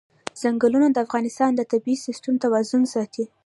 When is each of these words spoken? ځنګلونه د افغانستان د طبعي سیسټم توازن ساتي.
ځنګلونه 0.41 0.87
د 0.91 0.97
افغانستان 1.05 1.51
د 1.55 1.61
طبعي 1.71 1.95
سیسټم 2.05 2.35
توازن 2.43 2.83
ساتي. 2.93 3.25